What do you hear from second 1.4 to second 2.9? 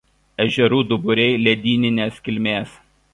ledyninės kilmės.